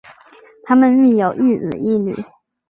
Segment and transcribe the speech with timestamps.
[0.63, 2.25] 她们育有一子一女。